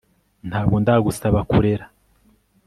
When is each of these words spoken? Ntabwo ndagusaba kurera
Ntabwo 0.49 0.75
ndagusaba 0.83 1.37
kurera 1.49 1.85